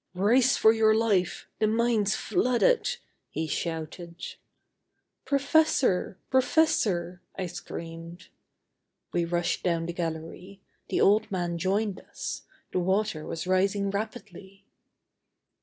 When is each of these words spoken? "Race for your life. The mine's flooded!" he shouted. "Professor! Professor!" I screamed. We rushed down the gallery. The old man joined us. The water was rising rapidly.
"Race 0.15 0.57
for 0.57 0.71
your 0.71 0.95
life. 0.95 1.47
The 1.59 1.67
mine's 1.67 2.15
flooded!" 2.15 2.97
he 3.29 3.45
shouted. 3.45 4.33
"Professor! 5.25 6.17
Professor!" 6.31 7.21
I 7.35 7.45
screamed. 7.45 8.29
We 9.13 9.25
rushed 9.25 9.61
down 9.61 9.85
the 9.85 9.93
gallery. 9.93 10.59
The 10.89 11.01
old 11.01 11.29
man 11.31 11.59
joined 11.59 12.01
us. 12.01 12.41
The 12.71 12.79
water 12.79 13.27
was 13.27 13.45
rising 13.45 13.91
rapidly. 13.91 14.65